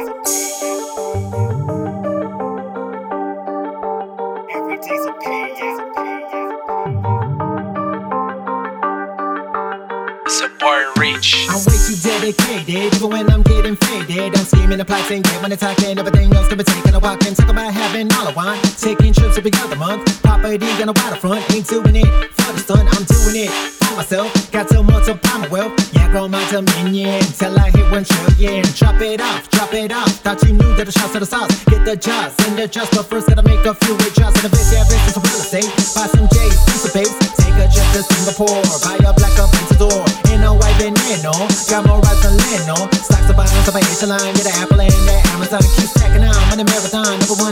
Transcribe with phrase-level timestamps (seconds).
[0.00, 0.08] It's
[10.40, 11.46] a burn rich.
[11.50, 14.38] I'm way too dedicated, even when I'm getting faded.
[14.38, 16.94] I'm scheming and plotting, yeah, when it's talking, everything else can be taken.
[16.94, 18.78] I walk in, talking about having all I want.
[18.78, 20.22] Taking trips every other month.
[20.22, 22.88] Property on the waterfront, ain't doing it for the sun.
[22.88, 24.50] I'm doing it for myself.
[24.50, 25.89] Got so much of my wealth.
[26.10, 28.64] Yeah, grow my dominion till I hit one trillion.
[28.74, 30.10] Drop it off, drop it off.
[30.26, 31.64] Thought you knew that the shots of the sauce.
[31.66, 34.42] Get the jobs and the just, but first gotta make a few adjustments.
[34.42, 35.70] In the biz, yeah, business of real estate.
[35.94, 37.14] Buy some J's, piece of babes.
[37.38, 38.62] Take a trip to Singapore.
[38.82, 40.04] Buy a black up door.
[40.28, 41.32] Ain't no white veneno.
[41.72, 42.76] Got more rights than Leno.
[42.92, 44.34] Stocks are buying up a line.
[44.36, 45.64] Get an Apple and that Amazon.
[45.64, 46.36] Keep stacking on.
[46.52, 47.16] Money marathon.
[47.16, 47.49] Number one,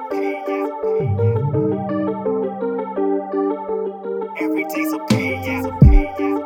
[0.00, 0.08] Every
[4.64, 5.66] day's a pain, yeah.
[5.66, 6.38] A pain, yeah.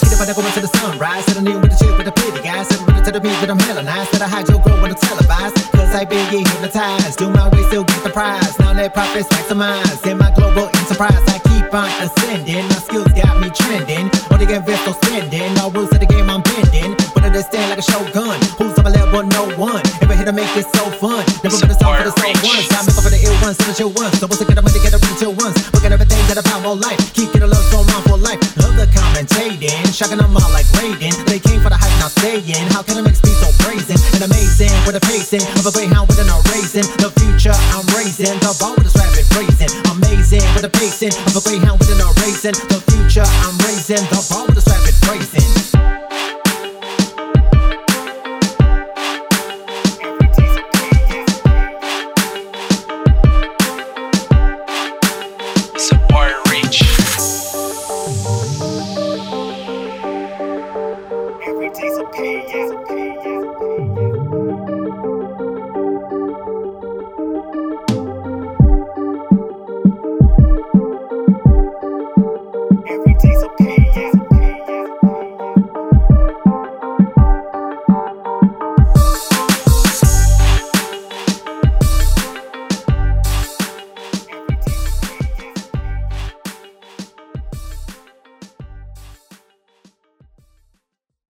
[0.00, 1.24] Get up and go into the sunrise.
[1.24, 2.68] Sit on in with the chick with the pretty guys.
[2.68, 4.08] Sit with to the beat that I'm hella nice.
[4.12, 5.56] That I hide your girl when it's televised.
[5.72, 7.18] Cause I get hypnotized.
[7.18, 8.56] Do my way, still get the prize.
[8.60, 10.06] Now that profits maximize.
[10.08, 11.38] In my global enterprise, I
[11.74, 12.64] on ascending.
[12.68, 14.08] My skills got me trending.
[14.30, 15.52] All the invest, no spending.
[15.58, 16.96] All rules of the game I'm bending.
[17.12, 18.38] But I stand like a shogun.
[18.56, 19.22] Who's on a level?
[19.24, 19.82] No one.
[20.00, 21.24] Ever hit to make it so fun.
[21.44, 22.68] Never been a song for the Support ones.
[22.72, 24.14] I make up for the ill ones, the chill ones.
[24.20, 25.56] So what's it get up and get up for the chill ones.
[25.74, 26.98] Look at everything that about more life.
[27.12, 28.40] Keep getting love so long for life.
[28.56, 29.84] Love the commentating.
[29.92, 31.12] Shocking them all like Raiden.
[31.28, 32.64] They came for the hype, now staying.
[32.72, 36.08] How can it make me so brazen and amazing with the pacing of a greyhound
[36.08, 36.86] with an racing?
[37.02, 38.36] The future I'm raising.
[38.40, 39.87] The ball with a rapid phrasing.
[40.28, 42.52] Amazing with the pacing of a greyhound with an racing.
[42.68, 44.04] The future I'm raising.
[44.12, 44.57] The with